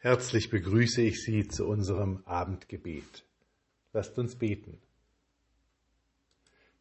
Herzlich 0.00 0.48
begrüße 0.48 1.02
ich 1.02 1.24
Sie 1.24 1.48
zu 1.48 1.66
unserem 1.66 2.22
Abendgebet. 2.24 3.24
Lasst 3.92 4.16
uns 4.16 4.36
beten. 4.36 4.78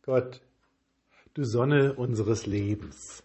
Gott, 0.04 0.40
du 1.34 1.44
Sonne 1.44 1.96
unseres 1.96 2.46
Lebens, 2.46 3.24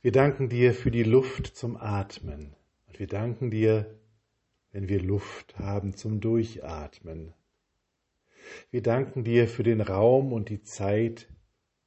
wir 0.00 0.10
danken 0.10 0.48
dir 0.48 0.74
für 0.74 0.90
die 0.90 1.04
Luft 1.04 1.46
zum 1.46 1.76
Atmen 1.76 2.56
und 2.88 2.98
wir 2.98 3.06
danken 3.06 3.52
dir, 3.52 3.86
wenn 4.72 4.88
wir 4.88 5.00
Luft 5.00 5.56
haben 5.60 5.96
zum 5.96 6.20
Durchatmen. 6.20 7.34
Wir 8.72 8.82
danken 8.82 9.22
dir 9.22 9.46
für 9.46 9.62
den 9.62 9.80
Raum 9.80 10.32
und 10.32 10.48
die 10.48 10.64
Zeit, 10.64 11.28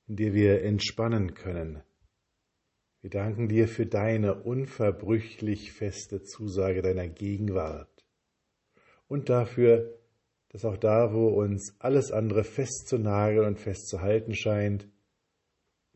in 0.08 0.16
der 0.16 0.34
wir 0.34 0.64
entspannen 0.64 1.34
können 1.34 1.84
wir 3.06 3.12
danken 3.12 3.48
dir 3.48 3.68
für 3.68 3.86
deine 3.86 4.34
unverbrüchlich 4.34 5.72
feste 5.72 6.24
Zusage 6.24 6.82
deiner 6.82 7.08
Gegenwart 7.08 8.04
und 9.08 9.30
dafür, 9.30 10.00
dass 10.50 10.66
auch 10.66 10.76
da, 10.76 11.14
wo 11.14 11.28
uns 11.28 11.76
alles 11.78 12.12
andere 12.12 12.44
festzunageln 12.44 13.46
und 13.46 13.60
festzuhalten 13.60 14.34
scheint, 14.34 14.90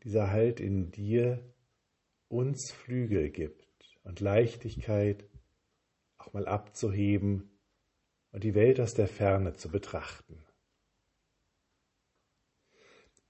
dieser 0.04 0.30
Halt 0.30 0.60
in 0.60 0.92
dir 0.92 1.52
uns 2.28 2.70
Flügel 2.70 3.30
gibt 3.30 3.98
und 4.04 4.20
Leichtigkeit, 4.20 5.28
auch 6.16 6.32
mal 6.32 6.46
abzuheben 6.46 7.50
und 8.30 8.44
die 8.44 8.54
Welt 8.54 8.78
aus 8.78 8.94
der 8.94 9.08
Ferne 9.08 9.54
zu 9.54 9.68
betrachten. 9.68 10.46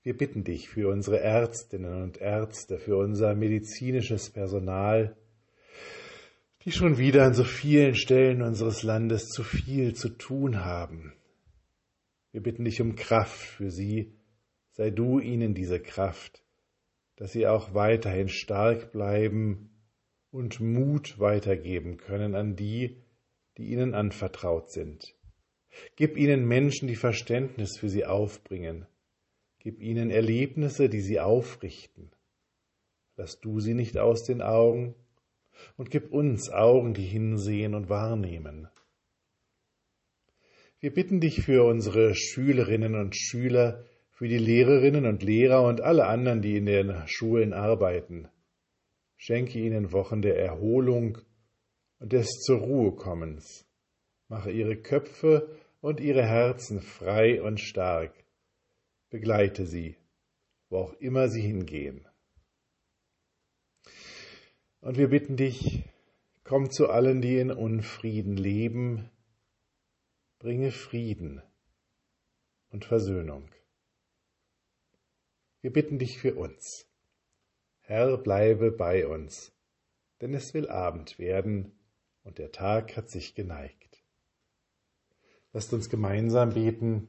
Wir 0.03 0.17
bitten 0.17 0.45
dich 0.45 0.71
für 0.71 0.89
unsere 0.89 1.21
Ärztinnen 1.21 2.03
und 2.03 2.19
Ärzte, 2.19 2.79
für 2.79 2.97
unser 2.97 3.35
medizinisches 3.35 4.31
Personal, 4.31 5.15
die 6.65 6.73
schon 6.73 6.97
wieder 6.97 7.25
an 7.25 7.35
so 7.35 7.45
vielen 7.45 7.95
Stellen 7.95 8.41
unseres 8.41 8.83
Landes 8.83 9.29
zu 9.29 9.43
viel 9.43 9.95
zu 9.95 10.09
tun 10.09 10.65
haben. 10.65 11.13
Wir 12.33 12.43
bitten 12.43 12.65
dich 12.65 12.81
um 12.81 12.97
Kraft 12.97 13.39
für 13.39 13.71
sie, 13.71 14.15
sei 14.73 14.91
du 14.91 15.19
ihnen 15.19 15.53
diese 15.55 15.81
Kraft, 15.81 16.43
dass 17.17 17.33
sie 17.33 17.47
auch 17.47 17.75
weiterhin 17.75 18.29
stark 18.29 18.93
bleiben 18.93 19.71
und 20.31 20.61
Mut 20.61 21.19
weitergeben 21.19 21.99
können 21.99 22.35
an 22.35 22.57
die, 22.57 23.03
die 23.59 23.71
ihnen 23.71 23.95
anvertraut 23.95 24.71
sind. 24.71 25.15
Gib 25.97 26.17
ihnen 26.17 26.47
Menschen, 26.47 26.89
die 26.89 26.97
Verständnis 26.97 27.77
für 27.79 27.91
sie 27.91 28.07
aufbringen, 28.07 28.87
Gib 29.63 29.83
ihnen 29.83 30.11
Erlebnisse, 30.11 30.89
die 30.89 31.03
sie 31.03 31.21
aufrichten. 31.21 32.11
Lass 33.17 33.41
du 33.41 33.61
sie 33.61 33.75
nicht 33.75 33.99
aus 33.99 34.25
den 34.25 34.41
Augen 34.41 34.95
und 35.77 35.91
gib 35.91 36.13
uns 36.13 36.49
Augen, 36.51 36.95
die 36.95 37.05
hinsehen 37.05 37.75
und 37.75 37.91
wahrnehmen. 37.91 38.69
Wir 40.79 40.95
bitten 40.95 41.21
dich 41.21 41.43
für 41.43 41.65
unsere 41.65 42.15
Schülerinnen 42.15 42.95
und 42.95 43.15
Schüler, 43.15 43.85
für 44.11 44.29
die 44.29 44.39
Lehrerinnen 44.39 45.05
und 45.05 45.23
Lehrer 45.23 45.63
und 45.65 45.83
alle 45.83 46.07
anderen, 46.07 46.41
die 46.41 46.57
in 46.57 46.65
den 46.65 47.03
Schulen 47.07 47.53
arbeiten. 47.53 48.29
Schenke 49.19 49.59
ihnen 49.59 49.93
Wochen 49.93 50.23
der 50.23 50.39
Erholung 50.39 51.19
und 51.99 52.15
des 52.15 52.31
zur 52.41 52.61
Ruhe 52.61 52.93
kommens. 52.93 53.67
Mache 54.29 54.51
ihre 54.51 54.77
Köpfe 54.77 55.55
und 55.83 56.01
ihre 56.01 56.23
Herzen 56.23 56.81
frei 56.81 57.43
und 57.43 57.61
stark 57.61 58.20
begleite 59.11 59.67
sie, 59.67 59.97
wo 60.69 60.79
auch 60.79 60.93
immer 60.95 61.29
sie 61.29 61.43
hingehen. 61.43 62.07
Und 64.81 64.97
wir 64.97 65.09
bitten 65.09 65.37
dich, 65.37 65.85
komm 66.45 66.71
zu 66.71 66.89
allen, 66.89 67.21
die 67.21 67.39
in 67.39 67.51
Unfrieden 67.51 68.37
leben, 68.37 69.11
bringe 70.39 70.73
Frieden 70.73 71.43
und 72.71 72.87
Versöhnung. 72.87 73.51
Wir 75.61 75.73
bitten 75.73 75.99
dich 75.99 76.19
für 76.19 76.35
uns. 76.37 76.87
Herr, 77.81 78.17
bleibe 78.17 78.73
bei 78.73 79.07
uns, 79.07 79.53
denn 80.21 80.33
es 80.33 80.55
will 80.55 80.69
Abend 80.69 81.19
werden 81.19 81.79
und 82.23 82.39
der 82.39 82.53
Tag 82.53 82.97
hat 82.97 83.11
sich 83.11 83.35
geneigt. 83.35 84.03
Lasst 85.53 85.73
uns 85.73 85.91
gemeinsam 85.91 86.55
beten. 86.55 87.09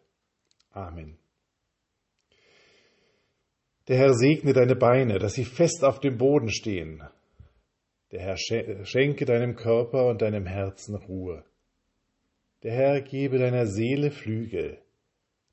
Amen. 0.71 1.17
Der 3.87 3.97
Herr 3.97 4.13
segne 4.13 4.53
deine 4.53 4.75
Beine, 4.75 5.19
dass 5.19 5.33
sie 5.33 5.45
fest 5.45 5.83
auf 5.83 5.99
dem 5.99 6.17
Boden 6.17 6.49
stehen. 6.49 7.03
Der 8.11 8.21
Herr 8.21 8.37
schenke 8.37 9.25
deinem 9.25 9.55
Körper 9.55 10.07
und 10.07 10.21
deinem 10.21 10.45
Herzen 10.45 10.95
Ruhe. 10.95 11.43
Der 12.63 12.73
Herr 12.73 13.01
gebe 13.01 13.39
deiner 13.39 13.65
Seele 13.65 14.11
Flügel, 14.11 14.81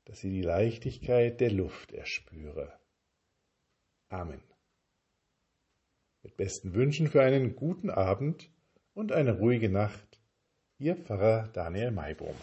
dass 0.05 0.19
sie 0.19 0.29
die 0.29 0.41
Leichtigkeit 0.41 1.39
der 1.39 1.51
Luft 1.51 1.91
erspüre. 1.91 2.73
Amen. 4.09 4.41
Mit 6.23 6.37
besten 6.37 6.73
Wünschen 6.73 7.07
für 7.07 7.21
einen 7.21 7.55
guten 7.55 7.89
Abend 7.89 8.49
und 8.93 9.11
eine 9.11 9.37
ruhige 9.37 9.69
Nacht, 9.69 10.19
Ihr 10.77 10.95
Pfarrer 10.95 11.49
Daniel 11.53 11.91
Maibohm. 11.91 12.35